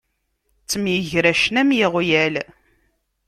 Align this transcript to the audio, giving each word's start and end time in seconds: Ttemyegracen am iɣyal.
Ttemyegracen 0.63 1.55
am 1.61 1.69
iɣyal. 1.83 2.35